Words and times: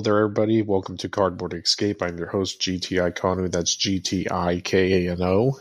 there, 0.00 0.18
everybody. 0.18 0.62
Welcome 0.62 0.96
to 0.98 1.08
Cardboard 1.08 1.52
Escape. 1.52 2.00
I'm 2.00 2.16
your 2.16 2.28
host, 2.28 2.60
GTI 2.60 3.12
Kano. 3.16 3.48
That's 3.48 3.74
G 3.74 3.98
T 3.98 4.24
I 4.30 4.60
K 4.60 5.08
A 5.08 5.12
N 5.12 5.20
O. 5.20 5.58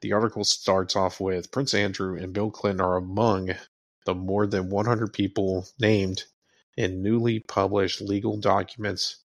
The 0.02 0.14
article 0.14 0.44
starts 0.44 0.96
off 0.96 1.20
with 1.20 1.52
Prince 1.52 1.74
Andrew 1.74 2.18
and 2.18 2.34
Bill 2.34 2.52
Clinton 2.52 2.82
are 2.82 2.98
among 2.98 3.52
the 4.06 4.16
more 4.16 4.48
than 4.48 4.70
100 4.70 5.14
people 5.14 5.68
named 5.80 6.24
in 6.78 7.02
newly 7.02 7.40
published 7.40 8.02
legal 8.02 8.38
documents 8.38 9.18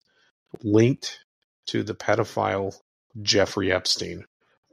linked 0.63 1.21
to 1.67 1.83
the 1.83 1.95
pedophile 1.95 2.75
Jeffrey 3.23 3.73
Epstein. 3.73 4.25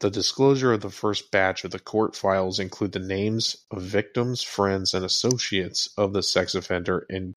The 0.02 0.10
disclosure 0.10 0.74
of 0.74 0.82
the 0.82 0.90
first 0.90 1.32
batch 1.32 1.64
of 1.64 1.72
the 1.72 1.80
court 1.80 2.16
files 2.16 2.60
include 2.60 2.92
the 2.92 3.00
names 3.00 3.56
of 3.72 3.82
victims, 3.82 4.42
friends, 4.44 4.94
and 4.94 5.06
associates 5.06 5.90
of 5.98 6.14
the 6.14 6.22
sex 6.22 6.54
offender 6.54 7.06
and 7.10 7.34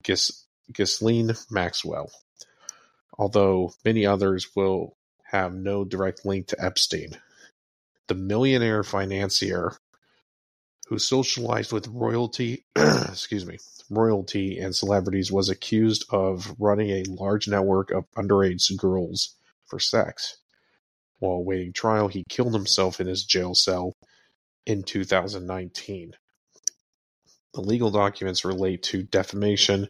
Ghislaine 0.73 1.31
Maxwell, 1.49 2.11
although 3.19 3.73
many 3.83 4.05
others 4.05 4.55
will 4.55 4.95
have 5.25 5.53
no 5.53 5.83
direct 5.83 6.25
link 6.25 6.47
to 6.47 6.63
Epstein. 6.63 7.17
The 8.07 8.15
millionaire 8.15 8.83
financier 8.83 9.73
who 10.87 10.97
socialized 10.97 11.71
with 11.71 11.87
royalty, 11.89 12.65
excuse 12.75 13.45
me, 13.45 13.59
royalty 13.91 14.57
and 14.57 14.75
celebrities 14.75 15.31
was 15.31 15.49
accused 15.49 16.05
of 16.09 16.55
running 16.57 16.89
a 16.89 17.03
large 17.07 17.47
network 17.47 17.91
of 17.91 18.09
underage 18.17 18.75
girls 18.77 19.35
for 19.67 19.79
sex. 19.79 20.37
While 21.19 21.33
awaiting 21.33 21.73
trial, 21.73 22.07
he 22.07 22.23
killed 22.29 22.53
himself 22.53 23.01
in 23.01 23.05
his 23.05 23.25
jail 23.25 23.53
cell 23.53 23.93
in 24.65 24.81
2019. 24.81 26.13
The 27.53 27.61
legal 27.61 27.91
documents 27.91 28.45
relate 28.45 28.81
to 28.83 29.03
defamation 29.03 29.89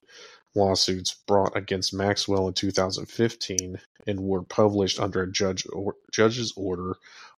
lawsuits 0.56 1.16
brought 1.28 1.56
against 1.56 1.94
Maxwell 1.94 2.48
in 2.48 2.54
2015 2.54 3.80
and 4.08 4.20
were 4.20 4.44
published 4.44 5.00
under 5.00 5.22
a 5.24 5.32
judge 5.32 5.66
or, 5.72 5.96
judge's 6.12 6.54
order 6.56 6.96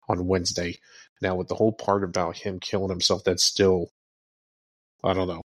on 0.07 0.27
Wednesday. 0.27 0.79
Now, 1.21 1.35
with 1.35 1.47
the 1.47 1.55
whole 1.55 1.73
part 1.73 2.03
about 2.03 2.37
him 2.37 2.59
killing 2.59 2.89
himself, 2.89 3.23
that's 3.23 3.43
still, 3.43 3.91
I 5.03 5.13
don't 5.13 5.27
know, 5.27 5.41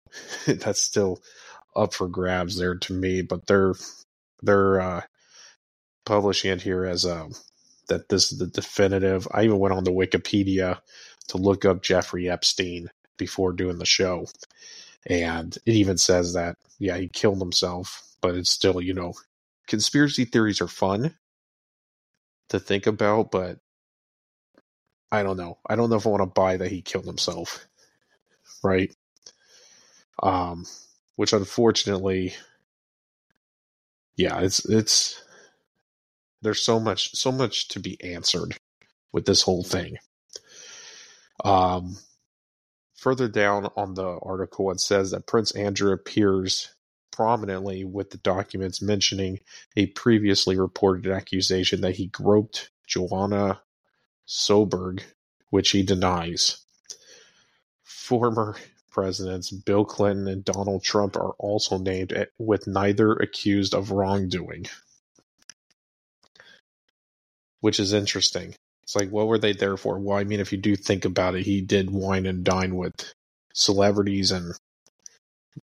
that's 0.46 0.80
still 0.80 1.20
up 1.74 1.94
for 1.94 2.08
grabs 2.08 2.56
there 2.56 2.76
to 2.76 2.92
me. 2.92 3.22
But 3.22 3.46
they're 3.46 3.74
they're 4.42 4.80
uh, 4.80 5.02
publishing 6.04 6.50
it 6.50 6.62
here 6.62 6.84
as 6.84 7.04
a 7.04 7.28
that 7.88 8.08
this 8.08 8.32
is 8.32 8.38
the 8.38 8.46
definitive. 8.46 9.26
I 9.32 9.44
even 9.44 9.58
went 9.58 9.74
on 9.74 9.84
the 9.84 9.92
Wikipedia 9.92 10.80
to 11.28 11.36
look 11.38 11.64
up 11.64 11.82
Jeffrey 11.82 12.28
Epstein 12.28 12.88
before 13.18 13.52
doing 13.52 13.78
the 13.78 13.86
show. 13.86 14.26
And 15.06 15.56
it 15.66 15.74
even 15.74 15.98
says 15.98 16.34
that, 16.34 16.56
yeah, 16.78 16.96
he 16.96 17.08
killed 17.08 17.40
himself, 17.40 18.02
but 18.20 18.34
it's 18.36 18.50
still, 18.50 18.80
you 18.80 18.94
know, 18.94 19.14
conspiracy 19.66 20.24
theories 20.24 20.60
are 20.60 20.68
fun 20.68 21.16
to 22.50 22.60
think 22.60 22.86
about, 22.86 23.30
but 23.30 23.58
I 25.10 25.22
don't 25.22 25.36
know. 25.36 25.58
I 25.68 25.76
don't 25.76 25.90
know 25.90 25.96
if 25.96 26.06
I 26.06 26.10
want 26.10 26.22
to 26.22 26.26
buy 26.26 26.56
that 26.56 26.70
he 26.70 26.82
killed 26.82 27.06
himself. 27.06 27.66
Right? 28.62 28.94
Um, 30.22 30.66
which 31.16 31.32
unfortunately, 31.32 32.34
yeah, 34.16 34.40
it's, 34.40 34.64
it's, 34.66 35.22
there's 36.42 36.62
so 36.62 36.78
much, 36.78 37.14
so 37.16 37.32
much 37.32 37.68
to 37.68 37.80
be 37.80 38.02
answered 38.02 38.56
with 39.12 39.26
this 39.26 39.42
whole 39.42 39.64
thing. 39.64 39.96
Um, 41.44 41.96
Further 43.02 43.26
down 43.26 43.68
on 43.76 43.94
the 43.94 44.06
article, 44.22 44.70
it 44.70 44.78
says 44.78 45.10
that 45.10 45.26
Prince 45.26 45.50
Andrew 45.56 45.92
appears 45.92 46.72
prominently 47.10 47.82
with 47.84 48.10
the 48.10 48.18
documents 48.18 48.80
mentioning 48.80 49.40
a 49.76 49.86
previously 49.86 50.56
reported 50.56 51.10
accusation 51.10 51.80
that 51.80 51.96
he 51.96 52.06
groped 52.06 52.70
Johanna 52.86 53.60
Sjoberg, 54.28 55.02
which 55.50 55.70
he 55.70 55.82
denies. 55.82 56.64
Former 57.82 58.54
presidents 58.92 59.50
Bill 59.50 59.84
Clinton 59.84 60.28
and 60.28 60.44
Donald 60.44 60.84
Trump 60.84 61.16
are 61.16 61.32
also 61.40 61.78
named, 61.78 62.14
with 62.38 62.68
neither 62.68 63.14
accused 63.14 63.74
of 63.74 63.90
wrongdoing. 63.90 64.66
Which 67.58 67.80
is 67.80 67.92
interesting. 67.92 68.54
It's 68.84 68.96
like, 68.96 69.10
what 69.10 69.28
were 69.28 69.38
they 69.38 69.52
there 69.52 69.76
for? 69.76 69.98
Well, 69.98 70.18
I 70.18 70.24
mean, 70.24 70.40
if 70.40 70.52
you 70.52 70.58
do 70.58 70.76
think 70.76 71.04
about 71.04 71.34
it, 71.34 71.44
he 71.44 71.60
did 71.60 71.90
wine 71.90 72.26
and 72.26 72.44
dine 72.44 72.76
with 72.76 73.12
celebrities 73.54 74.30
and 74.32 74.54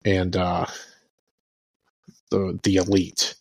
and 0.05 0.37
uh, 0.37 0.67
the 2.31 2.59
the 2.63 2.77
elite. 2.77 3.35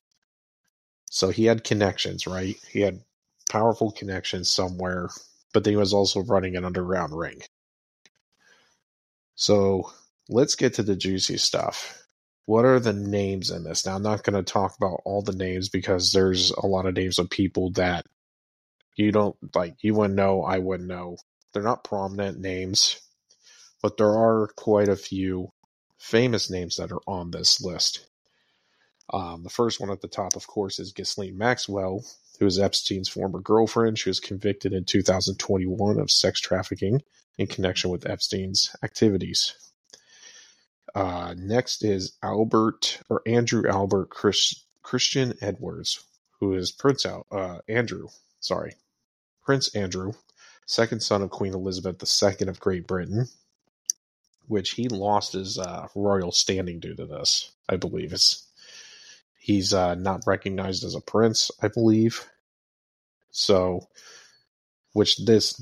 So 1.09 1.29
he 1.29 1.45
had 1.45 1.63
connections, 1.63 2.27
right? 2.27 2.55
He 2.71 2.81
had 2.81 3.01
powerful 3.49 3.91
connections 3.91 4.49
somewhere, 4.49 5.09
but 5.53 5.63
then 5.63 5.73
he 5.73 5.77
was 5.77 5.93
also 5.93 6.21
running 6.23 6.55
an 6.55 6.65
underground 6.65 7.17
ring. 7.17 7.41
So 9.35 9.91
let's 10.29 10.55
get 10.55 10.75
to 10.75 10.83
the 10.83 10.95
juicy 10.95 11.37
stuff. 11.37 12.03
What 12.45 12.65
are 12.65 12.79
the 12.79 12.93
names 12.93 13.51
in 13.51 13.63
this? 13.63 13.85
Now, 13.85 13.95
I'm 13.95 14.03
not 14.03 14.23
going 14.23 14.35
to 14.43 14.43
talk 14.51 14.75
about 14.77 15.01
all 15.05 15.21
the 15.21 15.35
names 15.35 15.69
because 15.69 16.11
there's 16.11 16.51
a 16.51 16.67
lot 16.67 16.85
of 16.85 16.95
names 16.95 17.17
of 17.19 17.29
people 17.29 17.71
that 17.71 18.05
you 18.95 19.11
don't 19.11 19.35
like 19.53 19.75
you 19.81 19.93
wouldn't 19.93 20.15
know 20.15 20.43
i 20.43 20.57
wouldn't 20.57 20.89
know. 20.89 21.17
They're 21.53 21.63
not 21.63 21.83
prominent 21.83 22.39
names 22.39 22.99
but 23.81 23.97
there 23.97 24.17
are 24.17 24.49
quite 24.55 24.89
a 24.89 24.95
few 24.95 25.51
famous 25.99 26.49
names 26.49 26.77
that 26.77 26.91
are 26.91 27.01
on 27.07 27.31
this 27.31 27.61
list. 27.61 28.07
Um, 29.13 29.43
the 29.43 29.49
first 29.49 29.79
one 29.79 29.91
at 29.91 30.01
the 30.01 30.07
top 30.07 30.35
of 30.35 30.47
course 30.47 30.79
is 30.79 30.91
Ghislaine 30.91 31.37
Maxwell 31.37 32.03
who 32.39 32.45
is 32.45 32.59
Epstein's 32.59 33.09
former 33.09 33.39
girlfriend. 33.39 33.97
She 33.99 34.09
was 34.09 34.19
convicted 34.19 34.73
in 34.73 34.85
2021 34.85 35.99
of 35.99 36.11
sex 36.11 36.39
trafficking 36.39 37.01
in 37.37 37.47
connection 37.47 37.89
with 37.89 38.09
Epstein's 38.09 38.75
activities. 38.83 39.53
Uh, 40.93 41.35
next 41.37 41.83
is 41.83 42.13
Albert 42.23 42.99
or 43.09 43.21
Andrew 43.25 43.67
Albert 43.67 44.09
Chris, 44.09 44.63
Christian 44.81 45.33
Edwards, 45.41 46.03
who 46.39 46.53
is 46.53 46.71
Prince 46.71 47.05
Al, 47.05 47.25
uh, 47.31 47.59
Andrew, 47.67 48.07
sorry, 48.39 48.75
Prince 49.45 49.73
Andrew, 49.75 50.13
second 50.65 51.01
son 51.01 51.21
of 51.21 51.29
Queen 51.29 51.53
Elizabeth 51.53 52.01
II 52.01 52.47
of 52.47 52.59
Great 52.59 52.87
Britain, 52.87 53.27
which 54.47 54.71
he 54.71 54.89
lost 54.89 55.33
his 55.33 55.59
uh, 55.59 55.87
royal 55.95 56.31
standing 56.31 56.79
due 56.79 56.95
to 56.95 57.05
this, 57.05 57.51
I 57.69 57.77
believe. 57.77 58.11
It's, 58.11 58.47
he's 59.37 59.73
uh, 59.73 59.95
not 59.95 60.23
recognized 60.25 60.83
as 60.83 60.95
a 60.95 61.01
prince, 61.01 61.51
I 61.61 61.67
believe. 61.67 62.27
So, 63.29 63.87
which 64.93 65.17
this, 65.25 65.61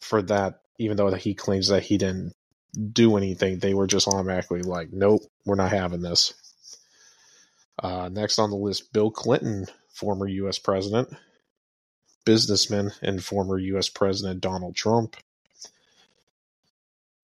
for 0.00 0.20
that, 0.22 0.60
even 0.78 0.96
though 0.96 1.12
he 1.14 1.34
claims 1.34 1.68
that 1.68 1.84
he 1.84 1.98
didn't 1.98 2.34
do 2.92 3.16
anything, 3.16 3.58
they 3.58 3.74
were 3.74 3.86
just 3.86 4.08
automatically 4.08 4.62
like, 4.62 4.92
nope, 4.92 5.22
we're 5.44 5.54
not 5.54 5.70
having 5.70 6.02
this. 6.02 6.34
Uh, 7.80 8.08
next 8.10 8.38
on 8.38 8.50
the 8.50 8.56
list, 8.56 8.92
Bill 8.92 9.10
Clinton, 9.10 9.66
former 9.90 10.26
U.S. 10.26 10.58
president 10.58 11.14
businessman 12.26 12.92
and 13.00 13.24
former 13.24 13.58
U.S. 13.58 13.88
President 13.88 14.42
Donald 14.42 14.76
Trump, 14.76 15.16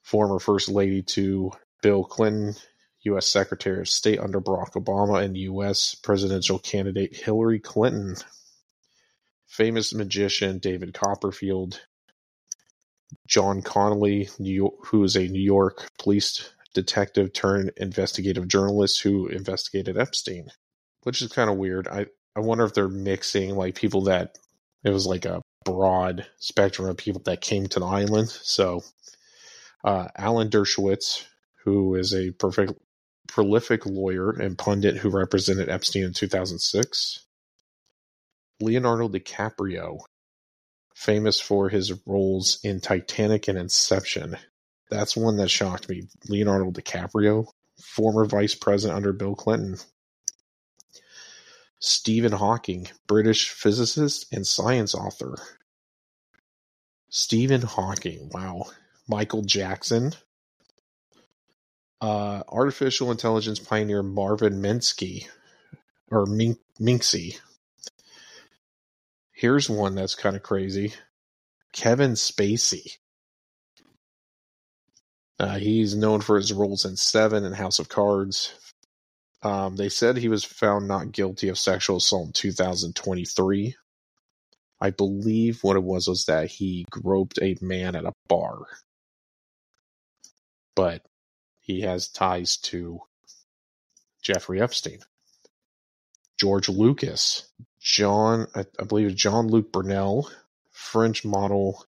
former 0.03 0.39
First 0.39 0.71
Lady 0.71 1.03
to 1.03 1.53
Bill 1.83 2.05
Clinton, 2.05 2.55
U.S. 3.03 3.27
Secretary 3.27 3.81
of 3.81 3.89
State 3.89 4.21
under 4.21 4.41
Barack 4.41 4.73
Obama, 4.73 5.23
and 5.23 5.37
U.S. 5.37 5.95
presidential 5.97 6.59
candidate 6.59 7.15
Hillary 7.15 7.61
Clinton. 7.61 8.17
famous 9.47 9.93
magician 9.93 10.59
David 10.59 10.95
Copperfield, 10.95 11.83
John 13.27 13.61
Connolly, 13.61 14.31
who 14.39 15.05
is 15.05 15.17
a 15.17 15.29
New 15.29 15.43
York 15.43 15.91
police 15.99 16.51
detective 16.75 17.33
turned 17.35 17.73
investigative 17.77 18.49
journalist 18.49 19.03
who 19.03 19.27
investigated 19.29 19.99
Epstein, 19.99 20.49
which 21.03 21.21
is 21.21 21.33
kind 21.33 21.51
of 21.51 21.59
weird. 21.59 21.87
I, 21.89 22.07
I 22.35 22.41
wonder 22.41 22.65
if 22.65 22.73
they're 22.73 22.89
mixing 22.89 23.57
like 23.57 23.75
people 23.75 24.05
that 24.05 24.39
it 24.85 24.91
was 24.91 25.07
like 25.07 25.25
a 25.25 25.43
broad 25.65 26.27
spectrum 26.39 26.89
of 26.89 26.97
people 26.97 27.23
that 27.25 27.41
came 27.41 27.67
to 27.69 27.81
the 27.81 27.87
island. 27.87 28.29
So, 28.29 28.83
uh, 29.85 30.09
Alan 30.17 30.51
Dershowitz, 30.51 31.25
who 31.65 31.95
is 31.95 32.15
a 32.15 32.33
perfect, 32.33 32.73
prolific 33.29 33.87
lawyer 33.87 34.31
and 34.31 34.59
pundit 34.59 34.97
who 34.97 35.11
represented 35.11 35.69
Epstein 35.69 36.05
in 36.05 36.13
2006. 36.13 37.25
Leonardo 38.61 39.09
DiCaprio, 39.09 40.01
famous 40.95 41.41
for 41.41 41.69
his 41.69 41.93
roles 42.07 42.61
in 42.63 42.81
Titanic 42.81 43.49
and 43.49 43.59
Inception. 43.59 44.37
That's 44.91 45.17
one 45.17 45.37
that 45.39 45.51
shocked 45.51 45.89
me. 45.89 46.09
Leonardo 46.29 46.71
DiCaprio, 46.71 47.47
former 47.83 48.25
vice 48.25 48.55
president 48.55 48.97
under 48.97 49.13
Bill 49.13 49.35
Clinton. 49.35 49.79
Stephen 51.85 52.31
Hawking, 52.31 52.87
British 53.09 53.51
physicist 53.51 54.33
and 54.33 54.47
science 54.47 54.95
author. 54.95 55.35
Stephen 57.11 57.63
Hawking, 57.63 58.31
wow. 58.33 58.67
Michael 59.09 59.43
Jackson, 59.43 60.13
uh, 62.01 62.45
artificial 62.49 63.11
intelligence 63.11 63.59
pioneer 63.59 64.05
Marvin 64.05 64.63
Minsky, 64.63 65.27
or 66.09 66.25
Mink- 66.25 66.61
Minksy. 66.81 67.39
Here's 69.33 69.69
one 69.69 69.97
that's 69.97 70.15
kind 70.15 70.37
of 70.37 70.43
crazy 70.45 70.95
Kevin 71.73 72.13
Spacey. 72.13 72.99
Uh, 75.41 75.59
he's 75.59 75.97
known 75.97 76.21
for 76.21 76.37
his 76.37 76.53
roles 76.53 76.85
in 76.85 76.97
Seven 76.97 77.45
and 77.45 77.57
House 77.57 77.81
of 77.81 77.89
Cards. 77.89 78.55
Um, 79.43 79.77
they 79.77 79.89
said 79.89 80.17
he 80.17 80.29
was 80.29 80.45
found 80.45 80.87
not 80.87 81.13
guilty 81.13 81.49
of 81.49 81.59
sexual 81.59 81.97
assault 81.97 82.29
in 82.29 82.33
2023. 82.33 83.75
I 84.81 84.91
believe 84.91 85.63
what 85.63 85.77
it 85.77 85.83
was 85.83 86.09
was 86.09 86.27
that 86.27 86.49
he 86.49 86.85
groped 86.91 87.39
a 87.41 87.57
man 87.61 87.97
at 87.97 88.05
a 88.05 88.13
bar. 88.29 88.59
But 90.75 91.05
he 91.61 91.83
has 91.83 92.09
ties 92.09 92.57
to 92.59 93.01
Jeffrey 94.23 94.61
Epstein. 94.61 95.01
George 96.39 96.69
Lucas, 96.69 97.49
John, 97.81 98.47
I, 98.55 98.65
I 98.79 98.85
believe 98.85 99.15
John 99.15 99.49
Luc 99.49 99.71
Brunel, 99.71 100.29
French 100.73 101.25
model 101.25 101.85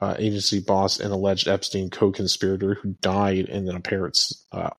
uh, 0.00 0.16
agency 0.18 0.60
boss 0.60 1.00
and 1.00 1.12
alleged 1.12 1.48
Epstein 1.48 1.88
co-conspirator 1.88 2.74
who 2.74 2.96
died 3.00 3.46
in 3.46 3.68
an 3.68 3.76
apparent 3.76 4.18
uh, 4.50 4.70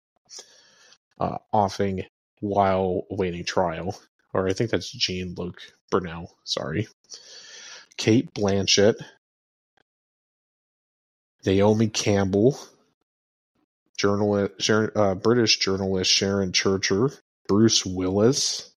uh, 1.20 1.38
offing 1.52 2.04
while 2.40 3.04
awaiting 3.12 3.46
trial. 3.46 3.96
Or 4.34 4.48
I 4.48 4.54
think 4.54 4.72
that's 4.72 4.92
Jean 4.92 5.36
Luc 5.38 5.62
Brunel. 5.92 6.36
Sorry. 6.44 6.88
Cate 7.98 8.34
Blanchett, 8.34 8.96
Naomi 11.46 11.88
Campbell, 11.88 12.58
journalist, 13.98 14.70
uh, 14.70 15.16
British 15.16 15.60
journalist 15.60 16.10
Sharon 16.10 16.52
Churcher, 16.52 17.12
Bruce 17.48 17.86
Willis, 17.86 18.74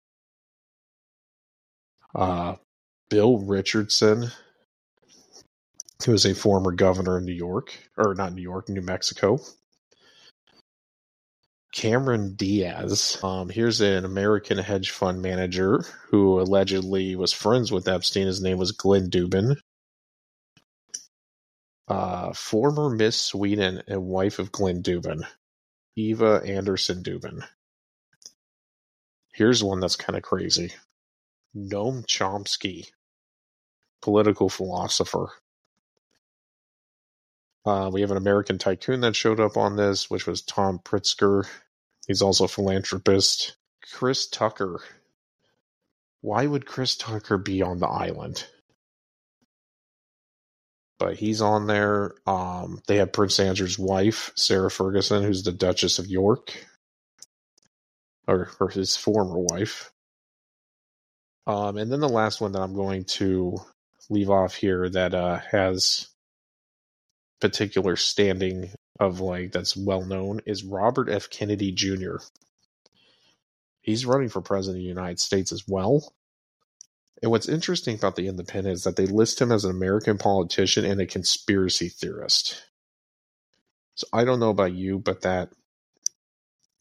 uh, 2.13 2.55
Bill 3.09 3.37
Richardson, 3.39 4.31
who 6.05 6.13
is 6.13 6.25
a 6.25 6.35
former 6.35 6.71
governor 6.71 7.17
in 7.17 7.25
New 7.25 7.33
York, 7.33 7.77
or 7.97 8.13
not 8.15 8.33
New 8.33 8.41
York, 8.41 8.67
New 8.67 8.81
Mexico. 8.81 9.39
Cameron 11.75 12.35
Diaz. 12.35 13.19
Um, 13.21 13.49
here's 13.49 13.81
an 13.81 14.05
American 14.05 14.57
hedge 14.57 14.91
fund 14.91 15.21
manager 15.21 15.83
who 16.09 16.39
allegedly 16.39 17.17
was 17.17 17.33
friends 17.33 17.69
with 17.69 17.89
Epstein. 17.89 18.27
His 18.27 18.41
name 18.41 18.57
was 18.57 18.71
Glenn 18.71 19.09
Dubin. 19.09 19.57
Uh, 21.89 22.31
former 22.31 22.89
Miss 22.89 23.19
Sweden 23.19 23.83
and 23.87 24.05
wife 24.05 24.39
of 24.39 24.53
Glenn 24.53 24.81
Dubin, 24.81 25.27
Eva 25.97 26.41
Andersson 26.45 27.03
Dubin. 27.03 27.45
Here's 29.33 29.61
one 29.61 29.81
that's 29.81 29.97
kind 29.97 30.15
of 30.15 30.23
crazy. 30.23 30.71
Noam 31.53 32.05
Chomsky, 32.05 32.87
political 34.01 34.47
philosopher. 34.47 35.27
Uh, 37.65 37.89
we 37.91 37.99
have 37.99 38.11
an 38.11 38.17
American 38.17 38.59
tycoon 38.59 39.01
that 39.01 39.15
showed 39.15 39.41
up 39.41 39.57
on 39.57 39.75
this, 39.75 40.09
which 40.09 40.25
was 40.25 40.41
Tom 40.41 40.79
Pritzker. 40.79 41.45
He's 42.07 42.21
also 42.21 42.45
a 42.45 42.49
philanthropist. 42.49 43.55
Chris 43.93 44.27
Tucker. 44.27 44.81
Why 46.21 46.45
would 46.45 46.65
Chris 46.65 46.95
Tucker 46.95 47.37
be 47.37 47.61
on 47.61 47.79
the 47.79 47.87
island? 47.87 48.45
But 50.97 51.17
he's 51.17 51.41
on 51.41 51.67
there. 51.67 52.15
Um, 52.25 52.81
they 52.87 52.97
have 52.97 53.11
Prince 53.11 53.39
Andrew's 53.39 53.77
wife, 53.77 54.31
Sarah 54.35 54.71
Ferguson, 54.71 55.23
who's 55.23 55.43
the 55.43 55.51
Duchess 55.51 55.99
of 55.99 56.07
York, 56.07 56.53
or, 58.27 58.49
or 58.59 58.69
his 58.69 58.95
former 58.95 59.37
wife. 59.37 59.91
Um, 61.47 61.77
and 61.77 61.91
then 61.91 61.99
the 61.99 62.09
last 62.09 62.41
one 62.41 62.53
that 62.53 62.61
I'm 62.61 62.75
going 62.75 63.03
to 63.05 63.57
leave 64.09 64.29
off 64.29 64.55
here 64.55 64.89
that 64.89 65.13
uh, 65.13 65.39
has 65.51 66.07
particular 67.39 67.95
standing 67.95 68.71
of 68.99 69.19
like 69.19 69.51
that's 69.51 69.77
well 69.77 70.05
known 70.05 70.41
is 70.45 70.63
Robert 70.63 71.09
F. 71.09 71.29
Kennedy 71.29 71.71
Jr. 71.71 72.17
He's 73.81 74.05
running 74.05 74.29
for 74.29 74.41
president 74.41 74.79
of 74.79 74.83
the 74.83 74.89
United 74.89 75.19
States 75.19 75.51
as 75.51 75.63
well. 75.67 76.13
And 77.21 77.31
what's 77.31 77.49
interesting 77.49 77.95
about 77.95 78.15
the 78.15 78.27
Independent 78.27 78.75
is 78.75 78.83
that 78.83 78.95
they 78.97 79.05
list 79.07 79.41
him 79.41 79.51
as 79.51 79.65
an 79.65 79.71
American 79.71 80.17
politician 80.17 80.85
and 80.85 81.01
a 81.01 81.05
conspiracy 81.07 81.89
theorist. 81.89 82.63
So 83.95 84.07
I 84.13 84.25
don't 84.25 84.39
know 84.39 84.49
about 84.49 84.73
you, 84.73 84.99
but 84.99 85.21
that 85.21 85.49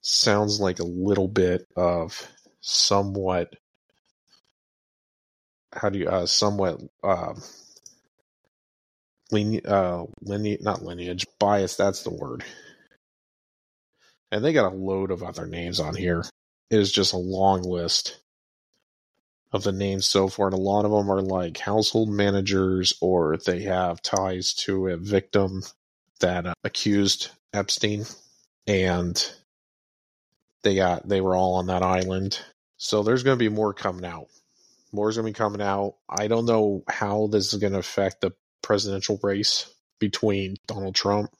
sounds 0.02 0.60
like 0.60 0.78
a 0.80 0.84
little 0.84 1.28
bit 1.28 1.66
of 1.76 2.28
somewhat 2.60 3.54
how 5.72 5.90
do 5.90 5.98
you 5.98 6.08
uh 6.08 6.26
somewhat 6.26 6.80
uh 7.02 7.34
line, 9.34 9.60
uh, 9.66 10.04
lineage, 10.22 10.60
not 10.62 10.82
lineage, 10.82 11.26
bias, 11.38 11.76
that's 11.76 12.02
the 12.02 12.14
word. 12.14 12.44
And 14.30 14.44
they 14.44 14.52
got 14.52 14.72
a 14.72 14.76
load 14.76 15.10
of 15.10 15.22
other 15.22 15.46
names 15.46 15.80
on 15.80 15.94
here. 15.94 16.24
It 16.70 16.80
is 16.80 16.90
just 16.90 17.12
a 17.12 17.18
long 17.18 17.62
list 17.62 18.18
of 19.52 19.62
the 19.62 19.72
names 19.72 20.06
so 20.06 20.28
far. 20.28 20.46
And 20.46 20.54
a 20.54 20.58
lot 20.58 20.84
of 20.84 20.90
them 20.90 21.10
are 21.10 21.22
like 21.22 21.58
household 21.58 22.08
managers 22.08 22.94
or 23.00 23.36
they 23.36 23.62
have 23.62 24.02
ties 24.02 24.54
to 24.54 24.88
a 24.88 24.96
victim 24.96 25.62
that 26.20 26.46
uh, 26.46 26.54
accused 26.64 27.30
Epstein. 27.52 28.04
And 28.66 29.32
they 30.62 30.74
got, 30.74 31.08
they 31.08 31.20
were 31.20 31.36
all 31.36 31.54
on 31.54 31.68
that 31.68 31.82
island. 31.82 32.40
So 32.76 33.02
there's 33.02 33.22
going 33.22 33.38
to 33.38 33.44
be 33.44 33.54
more 33.54 33.72
coming 33.72 34.04
out. 34.04 34.26
More's 34.92 35.16
going 35.16 35.26
to 35.26 35.32
be 35.32 35.38
coming 35.38 35.62
out. 35.62 35.94
I 36.08 36.28
don't 36.28 36.46
know 36.46 36.82
how 36.88 37.28
this 37.28 37.52
is 37.52 37.60
going 37.60 37.72
to 37.72 37.78
affect 37.78 38.20
the 38.20 38.32
presidential 38.64 39.20
race 39.22 39.72
between 40.00 40.56
Donald 40.66 40.94
Trump, 40.94 41.30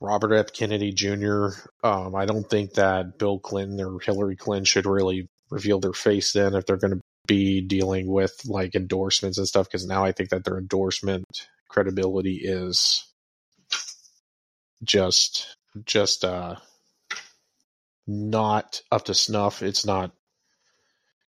Robert 0.00 0.34
F. 0.34 0.52
Kennedy 0.52 0.92
Jr. 0.92 1.48
Um, 1.82 2.14
I 2.14 2.26
don't 2.26 2.48
think 2.48 2.74
that 2.74 3.18
Bill 3.18 3.38
Clinton 3.38 3.80
or 3.80 4.00
Hillary 4.00 4.36
Clinton 4.36 4.64
should 4.64 4.84
really 4.84 5.28
reveal 5.50 5.80
their 5.80 5.92
face 5.92 6.32
then 6.32 6.54
if 6.54 6.66
they're 6.66 6.76
going 6.76 6.94
to 6.94 7.00
be 7.26 7.60
dealing 7.60 8.06
with 8.06 8.32
like 8.46 8.74
endorsements 8.74 9.38
and 9.38 9.46
stuff 9.46 9.68
because 9.68 9.86
now 9.86 10.04
I 10.04 10.12
think 10.12 10.30
that 10.30 10.44
their 10.44 10.58
endorsement 10.58 11.24
credibility 11.68 12.40
is 12.42 13.06
just 14.82 15.56
just 15.84 16.24
uh 16.24 16.56
not 18.06 18.82
up 18.90 19.04
to 19.04 19.14
snuff. 19.14 19.62
It's 19.62 19.86
not 19.86 20.12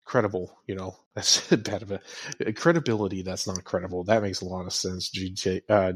credible. 0.04 0.56
You 0.66 0.74
know, 0.74 0.96
that's 1.14 1.50
a 1.52 1.56
bad 1.56 1.82
of 1.82 1.92
a 2.40 2.52
credibility. 2.52 3.22
That's 3.22 3.46
not 3.46 3.64
credible. 3.64 4.04
That 4.04 4.22
makes 4.22 4.40
a 4.40 4.46
lot 4.46 4.66
of 4.66 4.72
sense. 4.72 5.10
GT, 5.10 5.62
uh, 5.68 5.92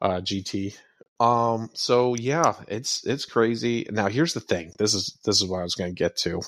uh, 0.00 0.20
GT. 0.20 0.76
Um. 1.18 1.70
So 1.74 2.14
yeah, 2.14 2.54
it's 2.68 3.06
it's 3.06 3.24
crazy. 3.24 3.86
Now 3.90 4.08
here's 4.08 4.34
the 4.34 4.40
thing. 4.40 4.72
This 4.78 4.94
is 4.94 5.18
this 5.24 5.40
is 5.40 5.48
what 5.48 5.60
I 5.60 5.64
was 5.64 5.74
going 5.74 5.90
to 5.94 5.98
get 5.98 6.16
to. 6.18 6.42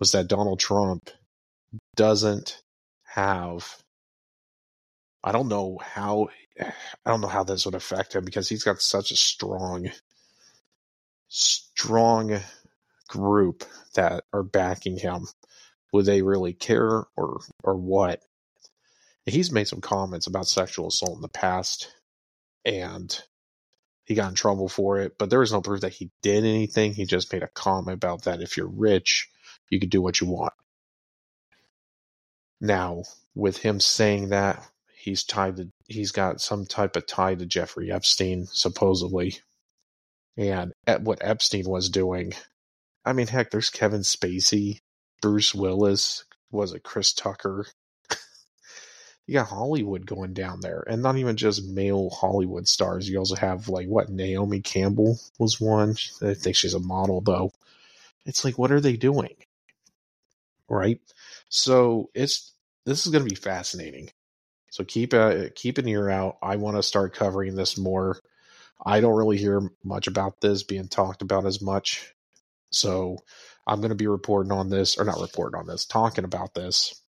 Was 0.00 0.12
that 0.12 0.28
Donald 0.28 0.60
Trump 0.60 1.10
doesn't 1.96 2.60
have. 3.04 3.76
I 5.22 5.32
don't 5.32 5.48
know 5.48 5.78
how. 5.82 6.28
I 6.60 7.10
don't 7.10 7.20
know 7.20 7.28
how 7.28 7.44
this 7.44 7.64
would 7.66 7.76
affect 7.76 8.14
him 8.16 8.24
because 8.24 8.48
he's 8.48 8.64
got 8.64 8.82
such 8.82 9.12
a 9.12 9.16
strong, 9.16 9.90
strong 11.28 12.40
group 13.08 13.64
that 13.94 14.24
are 14.32 14.42
backing 14.42 14.98
him 14.98 15.26
would 15.92 16.06
they 16.06 16.22
really 16.22 16.52
care 16.52 17.04
or 17.16 17.40
or 17.64 17.76
what? 17.76 18.22
he's 19.30 19.52
made 19.52 19.68
some 19.68 19.80
comments 19.80 20.26
about 20.26 20.48
sexual 20.48 20.88
assault 20.88 21.16
in 21.16 21.22
the 21.22 21.28
past, 21.28 21.94
and 22.64 23.22
he 24.04 24.14
got 24.14 24.30
in 24.30 24.34
trouble 24.34 24.68
for 24.68 24.98
it. 25.00 25.18
But 25.18 25.30
there 25.30 25.40
was 25.40 25.52
no 25.52 25.60
proof 25.60 25.82
that 25.82 25.92
he 25.92 26.10
did 26.22 26.44
anything. 26.44 26.94
He 26.94 27.04
just 27.04 27.32
made 27.32 27.42
a 27.42 27.48
comment 27.48 27.96
about 27.96 28.24
that 28.24 28.40
if 28.40 28.56
you're 28.56 28.68
rich, 28.68 29.28
you 29.70 29.78
could 29.78 29.90
do 29.90 30.00
what 30.00 30.20
you 30.20 30.26
want. 30.28 30.54
Now, 32.60 33.04
with 33.34 33.58
him 33.58 33.80
saying 33.80 34.30
that, 34.30 34.66
he's 34.96 35.24
tied 35.24 35.56
to 35.56 35.68
he's 35.86 36.10
got 36.10 36.40
some 36.40 36.66
type 36.66 36.96
of 36.96 37.06
tie 37.06 37.34
to 37.34 37.46
Jeffrey 37.46 37.92
Epstein, 37.92 38.46
supposedly. 38.50 39.36
And 40.36 40.72
at 40.86 41.02
what 41.02 41.18
Epstein 41.20 41.68
was 41.68 41.90
doing, 41.90 42.32
I 43.04 43.12
mean, 43.12 43.26
heck, 43.26 43.50
there's 43.50 43.70
Kevin 43.70 44.02
Spacey, 44.02 44.80
Bruce 45.20 45.54
Willis, 45.54 46.24
was 46.50 46.72
it 46.72 46.82
Chris 46.82 47.12
Tucker? 47.12 47.66
you 49.26 49.34
got 49.34 49.48
Hollywood 49.48 50.06
going 50.06 50.32
down 50.32 50.60
there, 50.60 50.84
and 50.88 51.02
not 51.02 51.16
even 51.16 51.36
just 51.36 51.64
male 51.64 52.10
Hollywood 52.10 52.68
stars. 52.68 53.08
You 53.08 53.18
also 53.18 53.36
have 53.36 53.68
like 53.68 53.88
what 53.88 54.10
Naomi 54.10 54.60
Campbell 54.60 55.18
was 55.38 55.60
one. 55.60 55.96
I 56.22 56.34
think 56.34 56.56
she's 56.56 56.74
a 56.74 56.80
model 56.80 57.20
though. 57.20 57.52
It's 58.26 58.44
like, 58.44 58.58
what 58.58 58.72
are 58.72 58.80
they 58.80 58.96
doing? 58.96 59.34
Right. 60.68 61.00
So 61.48 62.10
it's 62.14 62.52
this 62.84 63.06
is 63.06 63.12
going 63.12 63.24
to 63.24 63.30
be 63.30 63.36
fascinating. 63.36 64.10
So 64.70 64.84
keep 64.84 65.12
a 65.12 65.50
keep 65.54 65.78
an 65.78 65.88
ear 65.88 66.10
out. 66.10 66.38
I 66.42 66.56
want 66.56 66.76
to 66.76 66.82
start 66.82 67.14
covering 67.14 67.54
this 67.54 67.78
more. 67.78 68.18
I 68.84 69.00
don't 69.00 69.16
really 69.16 69.38
hear 69.38 69.70
much 69.82 70.06
about 70.06 70.40
this 70.40 70.62
being 70.62 70.88
talked 70.88 71.22
about 71.22 71.46
as 71.46 71.60
much. 71.60 72.14
So 72.70 73.18
I'm 73.68 73.80
going 73.80 73.90
to 73.90 73.94
be 73.94 74.06
reporting 74.06 74.50
on 74.50 74.70
this, 74.70 74.98
or 74.98 75.04
not 75.04 75.20
reporting 75.20 75.60
on 75.60 75.66
this, 75.66 75.84
talking 75.84 76.24
about 76.24 76.54
this 76.54 77.00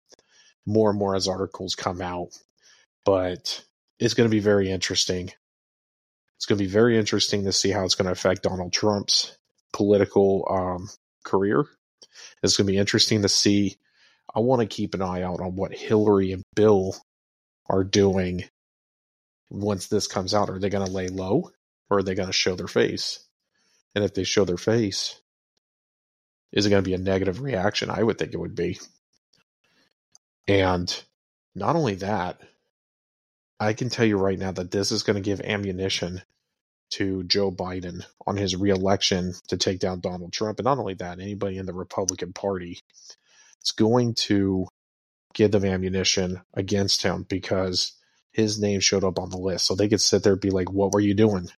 more 0.65 0.89
and 0.89 0.99
more 0.99 1.15
as 1.15 1.27
articles 1.27 1.73
come 1.75 2.01
out. 2.01 2.37
But 3.05 3.63
it's 3.97 4.13
going 4.13 4.29
to 4.29 4.35
be 4.35 4.41
very 4.41 4.69
interesting. 4.69 5.31
It's 6.35 6.45
going 6.45 6.57
to 6.57 6.63
be 6.63 6.69
very 6.69 6.97
interesting 6.97 7.45
to 7.45 7.53
see 7.53 7.69
how 7.71 7.85
it's 7.85 7.95
going 7.95 8.07
to 8.07 8.11
affect 8.11 8.43
Donald 8.43 8.73
Trump's 8.73 9.37
political 9.71 10.45
um, 10.49 10.89
career. 11.23 11.65
It's 12.43 12.57
going 12.57 12.67
to 12.67 12.71
be 12.71 12.77
interesting 12.77 13.21
to 13.21 13.29
see. 13.29 13.77
I 14.33 14.41
want 14.41 14.61
to 14.61 14.67
keep 14.67 14.93
an 14.93 15.01
eye 15.01 15.23
out 15.23 15.39
on 15.39 15.55
what 15.55 15.73
Hillary 15.73 16.33
and 16.33 16.43
Bill 16.55 16.95
are 17.69 17.83
doing 17.83 18.43
once 19.49 19.87
this 19.87 20.07
comes 20.07 20.33
out. 20.33 20.49
Are 20.49 20.59
they 20.59 20.69
going 20.69 20.85
to 20.85 20.91
lay 20.91 21.07
low 21.07 21.51
or 21.89 21.99
are 21.99 22.03
they 22.03 22.15
going 22.15 22.29
to 22.29 22.33
show 22.33 22.55
their 22.55 22.67
face? 22.67 23.25
And 23.95 24.03
if 24.03 24.13
they 24.13 24.23
show 24.23 24.45
their 24.45 24.57
face, 24.57 25.19
is 26.51 26.65
it 26.65 26.69
going 26.69 26.83
to 26.83 26.89
be 26.89 26.95
a 26.95 26.99
negative 26.99 27.41
reaction? 27.41 27.89
I 27.89 28.03
would 28.03 28.17
think 28.17 28.33
it 28.33 28.39
would 28.39 28.55
be. 28.55 28.79
And 30.47 31.03
not 31.55 31.75
only 31.75 31.95
that, 31.95 32.41
I 33.59 33.73
can 33.73 33.89
tell 33.89 34.05
you 34.05 34.17
right 34.17 34.39
now 34.39 34.51
that 34.51 34.71
this 34.71 34.91
is 34.91 35.03
going 35.03 35.15
to 35.15 35.21
give 35.21 35.41
ammunition 35.41 36.21
to 36.91 37.23
Joe 37.23 37.51
Biden 37.51 38.03
on 38.25 38.37
his 38.37 38.55
reelection 38.55 39.33
to 39.49 39.57
take 39.57 39.79
down 39.79 39.99
Donald 39.99 40.33
Trump. 40.33 40.59
And 40.59 40.65
not 40.65 40.79
only 40.79 40.95
that, 40.95 41.19
anybody 41.19 41.57
in 41.57 41.65
the 41.65 41.73
Republican 41.73 42.33
Party. 42.33 42.79
It's 43.61 43.71
going 43.71 44.15
to 44.15 44.67
give 45.33 45.51
them 45.51 45.65
ammunition 45.65 46.41
against 46.53 47.03
him 47.03 47.25
because 47.27 47.93
his 48.31 48.59
name 48.59 48.79
showed 48.79 49.03
up 49.03 49.19
on 49.19 49.29
the 49.29 49.37
list. 49.37 49.65
So 49.67 49.75
they 49.75 49.89
could 49.89 50.01
sit 50.01 50.23
there 50.23 50.33
and 50.33 50.41
be 50.41 50.49
like, 50.51 50.71
What 50.71 50.93
were 50.93 50.99
you 50.99 51.13
doing? 51.13 51.49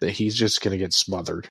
That 0.00 0.10
he's 0.10 0.34
just 0.34 0.62
going 0.62 0.72
to 0.72 0.78
get 0.82 0.92
smothered. 0.92 1.48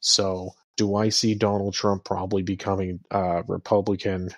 So 0.00 0.52
do 0.76 0.96
I 0.96 1.10
see 1.10 1.34
Donald 1.34 1.74
Trump 1.74 2.04
probably 2.04 2.42
becoming 2.42 3.00
uh, 3.10 3.42
Republican, 3.46 4.30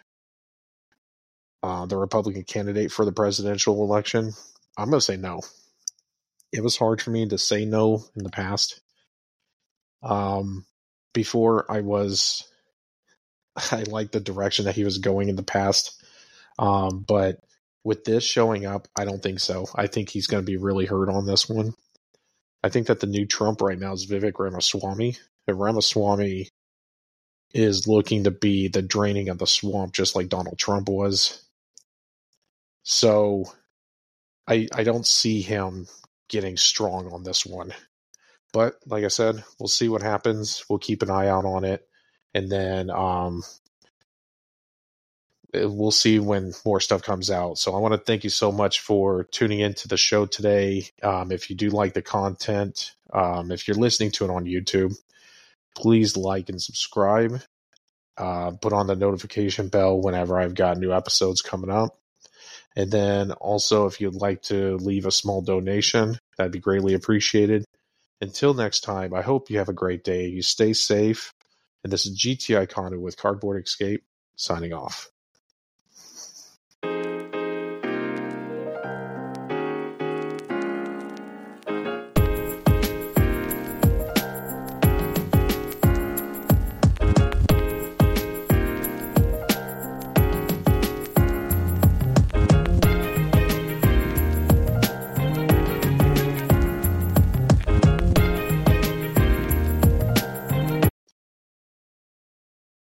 uh, 1.63 1.87
the 1.87 1.97
Republican 1.97 2.45
candidate 2.45 2.93
for 2.93 3.05
the 3.05 3.13
presidential 3.13 3.83
election? 3.83 4.33
I'm 4.77 4.91
going 4.91 4.99
to 4.99 5.05
say 5.05 5.17
no. 5.17 5.43
It 6.53 6.63
was 6.63 6.77
hard 6.77 7.01
for 7.01 7.11
me 7.11 7.29
to 7.29 7.39
say 7.39 7.65
no 7.65 8.05
in 8.17 8.25
the 8.25 8.31
past. 8.31 8.81
Um, 10.03 10.67
before 11.13 11.71
I 11.71 11.81
was, 11.81 12.47
I 13.73 13.83
liked 13.85 14.13
the 14.13 14.21
direction 14.21 14.67
that 14.67 14.75
he 14.75 14.85
was 14.85 14.99
going 14.99 15.29
in 15.29 15.37
the 15.37 15.43
past. 15.43 16.03
Um, 16.59 17.05
but 17.07 17.39
with 17.85 18.05
this 18.05 18.25
showing 18.25 18.67
up, 18.67 18.89
I 18.97 19.05
don't 19.05 19.23
think 19.23 19.41
so. 19.41 19.67
I 19.75 19.87
think 19.87 20.09
he's 20.09 20.27
going 20.27 20.43
to 20.43 20.47
be 20.47 20.57
really 20.57 20.87
hurt 20.87 21.09
on 21.09 21.27
this 21.27 21.49
one. 21.49 21.75
I 22.63 22.71
think 22.71 22.87
that 22.87 23.01
the 23.01 23.07
new 23.07 23.27
Trump 23.27 23.61
right 23.61 23.79
now 23.79 23.93
is 23.93 24.07
Vivek 24.07 24.39
Ramaswamy, 24.39 25.19
that 25.47 25.55
Ramaswamy 25.55 26.49
is 27.53 27.87
looking 27.87 28.25
to 28.25 28.31
be 28.31 28.69
the 28.69 28.83
draining 28.83 29.29
of 29.29 29.39
the 29.39 29.47
swamp, 29.47 29.93
just 29.93 30.17
like 30.17 30.29
Donald 30.29 30.59
Trump 30.59 30.89
was. 30.89 31.43
So 32.83 33.47
I 34.49 34.69
I 34.75 34.85
don't 34.85 35.07
see 35.07 35.41
him 35.41 35.87
getting 36.29 36.57
strong 36.57 37.13
on 37.13 37.23
this 37.23 37.47
one. 37.47 37.73
But 38.53 38.77
like 38.87 39.05
I 39.05 39.09
said, 39.09 39.43
we'll 39.59 39.69
see 39.69 39.89
what 39.89 40.03
happens. 40.03 40.65
We'll 40.69 40.79
keep 40.79 41.03
an 41.03 41.11
eye 41.11 41.29
out 41.29 41.45
on 41.45 41.65
it. 41.65 41.87
And 42.35 42.51
then 42.51 42.91
um 42.91 43.43
we'll 45.55 45.91
see 45.91 46.19
when 46.19 46.53
more 46.65 46.81
stuff 46.81 47.03
comes 47.03 47.31
out. 47.31 47.59
So 47.59 47.75
I 47.75 47.79
want 47.79 47.95
to 47.95 47.99
thank 47.99 48.25
you 48.25 48.31
so 48.31 48.51
much 48.51 48.81
for 48.81 49.25
tuning 49.25 49.61
into 49.61 49.89
the 49.89 49.97
show 49.97 50.27
today. 50.27 50.87
Um, 51.03 51.31
if 51.31 51.49
you 51.49 51.57
do 51.57 51.71
like 51.71 51.95
the 51.95 52.03
content, 52.03 52.93
um, 53.13 53.53
if 53.53 53.69
you're 53.69 53.77
listening 53.77 54.11
to 54.13 54.25
it 54.25 54.31
on 54.31 54.45
YouTube, 54.45 54.97
please 55.75 56.17
like 56.17 56.49
and 56.49 56.61
subscribe. 56.61 57.41
Uh, 58.17 58.53
put 58.53 58.73
on 58.73 58.87
the 58.87 58.95
notification 58.95 59.69
bell 59.69 60.01
whenever 60.01 60.39
I've 60.39 60.55
got 60.55 60.79
new 60.79 60.93
episodes 60.93 61.43
coming 61.43 61.71
up. 61.71 61.99
And 62.77 62.91
then 62.91 63.33
also, 63.33 63.87
if 63.87 64.01
you'd 64.01 64.15
like 64.15 64.43
to 64.43 64.77
leave 64.77 65.07
a 65.07 65.13
small 65.13 65.43
donation, 65.43 66.19
that'd 66.37 66.53
be 66.53 66.59
greatly 66.59 66.95
appreciated. 66.95 67.65
Until 68.21 68.55
next 68.55 68.81
time, 68.81 69.15
I 69.15 69.23
hope 69.23 69.51
you 69.51 69.59
have 69.59 69.69
a 69.69 69.75
great 69.75 70.05
day. 70.05 70.27
You 70.27 70.43
stay 70.43 70.73
safe. 70.73 71.33
And 71.83 71.93
this 71.93 72.07
is 72.07 72.19
GTI 72.19 72.69
Conduit 72.69 73.01
with 73.01 73.17
Cardboard 73.17 73.63
Escape 73.63 74.03
signing 74.37 74.73
off. 74.73 75.11